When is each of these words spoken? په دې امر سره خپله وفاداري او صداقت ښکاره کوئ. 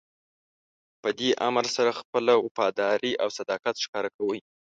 په 1.01 1.09
دې 1.19 1.29
امر 1.47 1.65
سره 1.75 1.91
خپله 1.99 2.33
وفاداري 2.45 3.13
او 3.23 3.27
صداقت 3.37 3.75
ښکاره 3.83 4.09
کوئ. 4.17 4.39